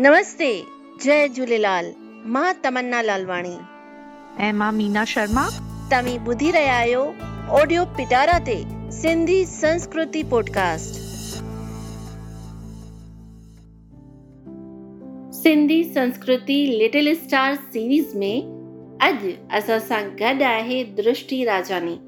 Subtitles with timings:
[0.00, 0.62] नमस्ते
[1.04, 1.92] जय झूलेलाल
[2.26, 3.54] माँ तमन्ना लालवाणी।
[4.40, 5.48] ऐं माँ मीना शर्मा।
[5.92, 7.14] तव्हीं ॿुधी रहिया आहियो
[7.48, 10.94] ऑडियो पिटारा ते सिंधी संस्कृति पॉडकास्ट।
[15.42, 18.42] सिंधी संस्कृति लिटिल स्टार सीरीज़ में
[19.02, 21.98] अॼु असां सां गॾु आहे दृष्टि राजानी।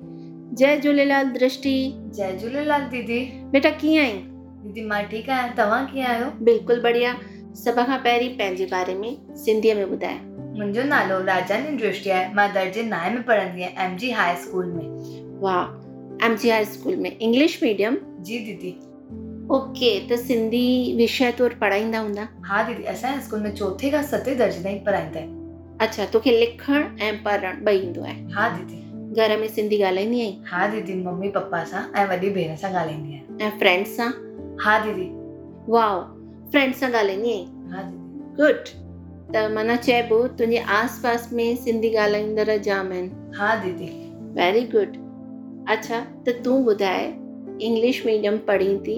[0.56, 4.22] जय झूलेलाल दृष्टि। जय झूलेलाल दीदी। बेटा कीअं आहीं?
[4.22, 6.32] दीदी माँ ठीकु आहियाँ तव्हां कीअं आहियो?
[6.44, 7.18] बिल्कुलु बढ़िया।
[7.54, 10.18] सभ खां पहिरीं पंहिंजे बारे में सिंधीअ में ॿुधाए।
[10.58, 14.66] मुंहिंजो नालो राजानी दृष्टि आहे माँ दर्जे नाए में पढ़ंदी आहियाँ एम जी हाई स्कूल
[14.66, 18.70] में। वाह एम जी हाई स्कूल में। इंग्लिश मीडियम जी दीदी।
[19.56, 22.28] ओके त सिंधी विषय तौरु पढ़ाईंदा हूंदा?
[22.46, 25.38] हा दीदी असांजे स्कूल में चोथे खां सते दर्जे ताईं पढ़ाईंदा आहिनि
[25.80, 28.78] अच्छा तोखे लिखणु ऐं पढ़णु ॿई ईंदो आहे। हा दीदी।
[29.14, 30.36] घर में सिंधी ॻाल्हाईंदी आहीं?
[30.46, 34.10] हा दीदी मम्मी पप्पा सां ऐं वॾी भेण सां ॻाल्हाईंदी आहियाँ ऐं फ्रेंड्स सां?
[34.64, 35.08] हा दीदी।
[35.72, 36.00] वाओ
[36.50, 37.82] फ्रेंड्स सां ॻाल्हाईंदी आहीं हा
[38.40, 38.68] गुड
[39.34, 43.86] त माना चइबो तुंहिंजे आस पास में सिंधी ॻाल्हाईंदड़ जाम आहिनि हा दीदी।
[44.40, 44.96] वेरी गुड
[45.74, 47.06] अच्छा त तूं ॿुधाए
[47.68, 48.96] इंग्लिश मीडियम पढ़ी थी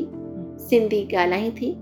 [0.69, 1.73] सिंधी ॻाल्हाई थी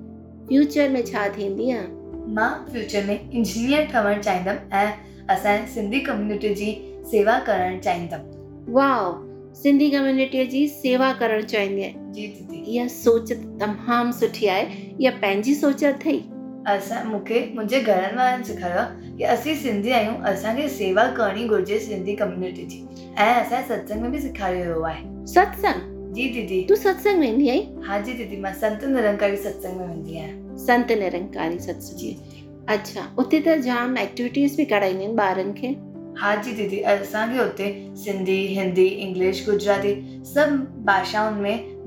[0.49, 1.87] फ्यूचर में छा थींदी आहे
[2.35, 4.93] माँ फ्यूचर में इंजीनियर ठहणु चाहींदमि ऐं
[5.35, 6.71] असांजे सिंधी कम्यूनिटी जी
[7.11, 9.13] सेवा करणु चाहींदमि। वाओ
[9.55, 14.65] सिंधी कम्युनिटीअ जी सेवा करणु चाहींदी आहियाँ इहा सोच तमामु सुठी आहे।
[15.01, 16.19] इहा पंहिंजी सोच अथई?
[16.69, 21.79] असां मूंखे मुंहिंजे घरनि वारनि सेखारियो आहे की असीं सिंधी आहियूं असांखे सेवा करणी घुरिजे
[21.81, 22.85] सिंधी कम्यूनिटी जी।
[23.19, 26.13] ऐं असांजे सत्संग में बि सेखारियो वियो आहे। सत्संग?
[26.15, 27.65] जी दीदी तूं सत्संग वेंदी आहीं?
[27.85, 33.41] हा जी दीदी माँ संत निरंकारी सत्संग में वेंदी आहियाँ। संत निरंकारी सत्संग अच्छा उते
[33.47, 35.69] त जाम एक्टिविटीज़ बि कराईंदियूं आहिनि ॿारनि खे?
[36.21, 37.69] हा जी दीदी असांखे हुते।
[38.05, 39.95] सिंधी हिंदी इंग्लिश गुजराती
[40.35, 41.79] सभु भाषाउनि में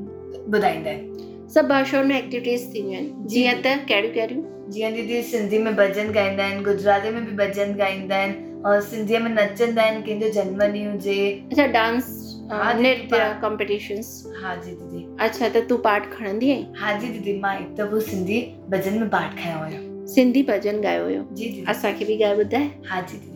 [0.53, 5.57] ॿुधाईंदा आहिनि सभु भाषाउनि में एक्टिविटीज़ थींदियूं आहिनि जीअं त कहिड़ियूं कहिड़ियूं जीअं दीदी सिंधी
[5.67, 10.01] में भॼन ॻाईंदा आहिनि गुजराती में बि भॼन ॻाईंदा आहिनि और सिंधीअ में नचंदा आहिनि
[10.01, 11.15] कंहिंजो जनम ॾींहुं हुजे
[11.51, 12.05] अच्छा डांस
[12.51, 14.07] हा, नृत्य कॉम्पिटिशन्स
[14.43, 17.99] हा जी दीदी। अच्छा त तूं पार्ट खणंदी आहीं हा जी दीदी माँ हिकु दफ़ो
[18.09, 18.39] सिंधी
[18.71, 22.69] भॼन में पाठ खयो हुयो सिंधी भॼन ॻायो हुयो जी दीदी। असांखे बि ॻाए ॿुधाए
[22.89, 23.32] हा जी दीदी।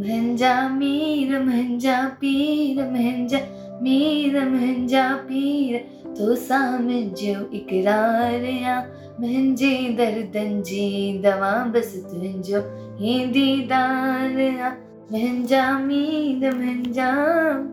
[0.00, 3.38] मुंहिंजा, मीर मुंहिंजा, पीर मुंहिंजा,
[3.82, 5.78] मीर मुंहिंजा, पीर।
[6.18, 8.80] तोसां मुंहिंजो इकरार आ
[9.20, 12.60] मुंहिंजे दर्दनि जी दवा, बस तुंहिंजो
[13.00, 14.70] ही दीदार आ
[15.12, 17.10] मुंहिंजा, मीर मुंहिंजा,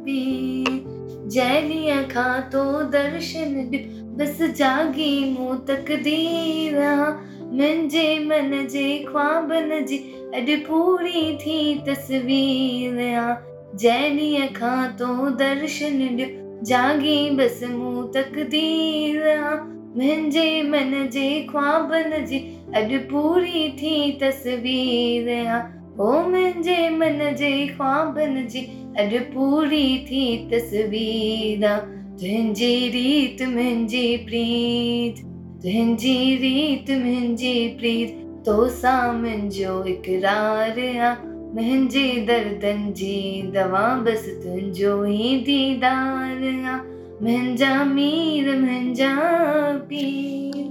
[0.05, 0.83] पीर।
[1.27, 3.55] जैलीअ खां तो दर्शन
[4.17, 7.11] बस जागी मूं तकदीर। आ
[7.53, 9.97] मुंहिंजे मन जे ख्वाबनि जी,
[10.35, 13.35] अॼु पूरी थी तस्वीर, आ।
[13.75, 16.27] जैलीअ खां तो दर्शन ॾियो
[16.63, 19.55] जागी बसि मूं तकदीर, आ।
[19.97, 22.39] मुंहिंजे मन जे ख्वाबनि जी,
[22.75, 25.61] अॼु पूरी थी तस्वीर, आ।
[25.99, 28.59] ओ मुंहिंजे मन जे ख्वाबनि जी,
[28.97, 31.77] अॼु पूरी थी तस्वीर, आ।
[32.17, 35.26] तुंहिंजी रीत, मुंहिंजी प्रीत।
[35.63, 41.16] तुंहिंजी रीत, मुंहिंजी प्रीत तोसां मुंहिंजो इकरार आ।
[41.56, 42.28] मुंहिंजे
[42.91, 46.78] जी, दवा बसि तुंहिंजो ई दीदार आ।
[47.22, 49.16] मुंहिंजा मीर, मुंहिंजा
[49.78, 50.62] पीर।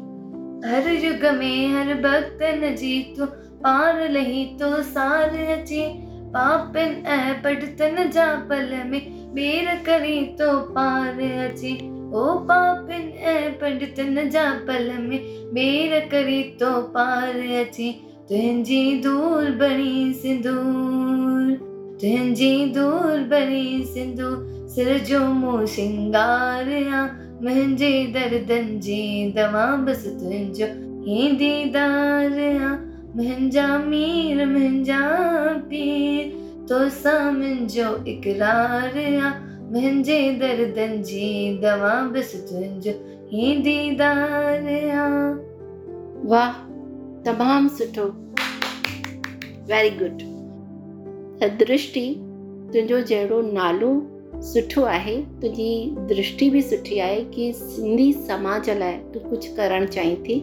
[0.69, 3.27] हर युग में हर भक्तन जी तूं
[3.65, 5.83] पार लही तो सार अची।
[6.29, 14.31] पापनि ऐं पढ़तन जा पल में ॿेर करी तो पार अची। ओ पापनि, ऐं पंडितन
[14.31, 15.19] जा पल में।
[15.55, 21.55] ॿेर करी तो पार अची। तुंहिंजी दूर बणी सिंदूर।
[22.00, 27.09] तुंहिंजी दूर बणी सिंदूर। सिर जो मूं सिंगार आ।
[27.43, 30.67] मुंहिंजे दर्दनि जी दवा बसि तुंहिंजो
[31.11, 32.77] ही दीदार आ।
[33.17, 35.00] मुंहिंजा मीर, मुंहिंजा
[35.56, 39.46] पीर। तोसां मुंहिंजो इकरार आ।
[41.03, 42.11] जी, दवा
[43.62, 44.62] दीदार
[46.25, 46.52] वाह,
[47.23, 48.05] तमामु सुठो।
[49.67, 50.23] वेरी गुड
[51.58, 52.14] दृष्टि
[52.73, 53.91] तुंहिंजो जहिड़ो नालो
[54.43, 60.17] सुठो आहे, तुंहिंजी दृष्टि बि सुठी आहे कि सिंधी समाज लाइ तूं कुझु करणु चाहीं
[60.17, 60.41] थी।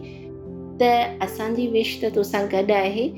[0.82, 0.82] त
[1.22, 3.08] असांजी विश त तोसां गॾु आहे।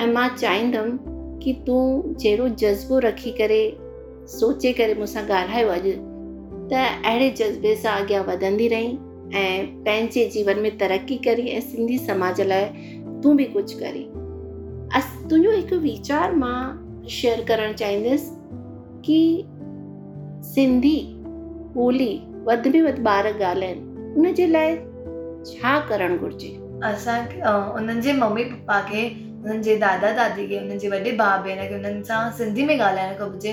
[0.00, 0.98] ऐं माँ चाहींदमि
[1.44, 3.87] कि तूं जहिड़ो जज़्बो रखी करे
[4.36, 5.92] सोचे करे मूंसां ॻाल्हायो अॼु
[6.70, 6.72] त
[7.10, 8.96] अहिड़े जज़्बे सां अॻियाँ वधंदी रहीं
[9.42, 12.64] ऐं पंहिंजे जीवन में तरक़ी करी ऐं सिंधी समाज लाइ
[13.22, 14.04] तूं बि कुझु करी।
[14.98, 16.58] अस तुंहिंजो हिकु वीचार माँ
[17.10, 18.30] शेयर करणु चाहींदसि
[19.06, 19.18] कि
[20.54, 20.96] सिंधी
[21.86, 22.12] ॿोली
[22.48, 24.76] वधि में वधि ॿार ॻाल्हाइनि उन जे लाइ
[25.52, 26.48] छा करणु घुरिजे?
[26.84, 29.02] असांखे अ, उन्हनि जे मम्मी पप्पा खे
[29.44, 32.76] उन्हनि जे दादा दादी खे उन्हनि जे वॾे भाउ भेण खे उन्हनि सां सिंधी में
[32.78, 33.52] ॻाल्हाइणु खपिजे।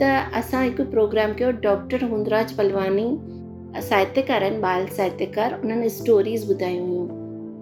[0.00, 0.10] त
[0.40, 3.08] असां हिकु प्रोग्राम कयो डॉक्टर हुंदराज पलवानी
[3.88, 7.06] साहित्यकार आहिनि बाल साहित्यकार उन्हनि स्टोरीज़ ॿुधायूं हुयूं।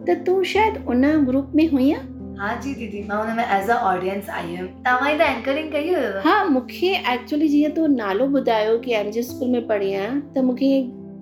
[0.09, 3.77] त तूं शायदि उन ग्रुप में हुईं हा जी दीदी माँ हुन में एज़ अ
[3.91, 6.19] ऑडियंस आई हुयमि। तव्हां ई त एंकरिंग कई हुयव?
[6.27, 10.45] हा मूंखे एक्चुअली जीअं तूं नालो ॿुधायो की एम जी स्कूल में पढ़ी आहियाँ त
[10.49, 10.71] मूंखे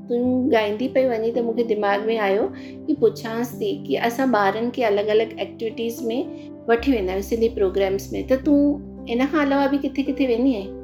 [0.09, 0.23] तूं
[0.57, 4.83] ॻाईंदी पई वञी त मूंखे दिमाग़ में आयो की पुछांसि थी की असां ॿारनि खे
[4.91, 6.21] अलॻि अलॻि एक्टिविटीज़ में
[6.69, 8.61] वठी वेंदा आहियूं सिंधी प्रोग्राम्स में। त तूं
[9.15, 10.84] इन खां अलावा बि किथे किथे वेंदी आहीं?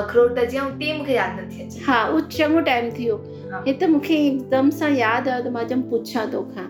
[0.00, 3.16] अखरोट जी ऐं टी मूंखे यादि नथी अचे। हा उहो चङो टाइम थी वियो
[3.52, 6.66] हा। हे त मूंखे हिकदमि सां यादि आयो त माँ चयमि पुछां तोखां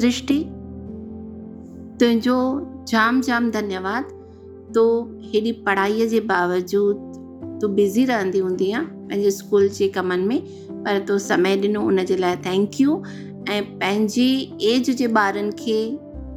[0.00, 0.38] दृष्टि
[2.00, 2.36] तुंहिंजो
[2.88, 4.18] जाम जाम धन्यवाद।
[4.74, 4.84] तो
[5.32, 7.10] हेॾी पढ़ाईअ जे बावजूदि
[7.60, 10.40] तूं बिज़ी रहंदी हूंदी आहे पंहिंजे स्कूल जे कमनि में
[10.84, 13.02] पर तो समय ॾिनो उन जे लाइ थैंक यू
[13.50, 14.28] ऐं पंहिंजी
[14.70, 15.78] एज जे ॿारनि खे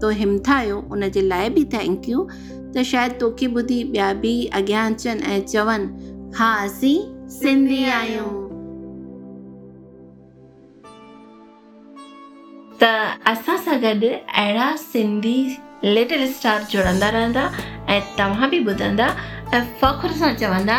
[0.02, 2.28] तो हिमथायो उन जे लाइ बि थैंक यू
[2.76, 6.98] त शायदि तोखे ॿुधी ॿिया बि अॻियाँ अचनि ऐं चवनि हा असीं
[7.36, 8.32] सिंधी आहियूं।
[12.82, 12.90] त
[13.32, 15.38] असां सां गॾु अहिड़ा सिंधी
[15.84, 17.44] लिटिल स्टार जुड़ंदा रहंदा
[17.94, 19.08] ऐं तव्हां बि ॿुधंदा
[19.54, 20.78] ऐं फ़ख्र सां चवंदा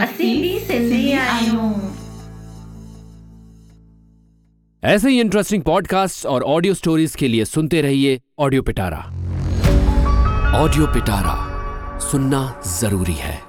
[0.00, 1.70] असीं बि सिंधी आहियूं।
[4.82, 9.04] ऐसे ही इंटरेस्टिंग पॉडकास्ट और ऑडियो स्टोरीज के लिए सुनते रहिए ऑडियो पिटारा
[10.54, 11.34] ऑडियो पिटारा
[12.00, 13.45] सुनना ज़रूरी है।